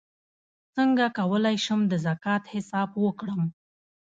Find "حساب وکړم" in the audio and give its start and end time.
2.53-3.41